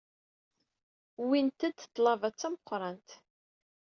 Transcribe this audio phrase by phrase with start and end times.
[1.21, 3.09] Uwyent-d ḍḍlaba d tameqrant.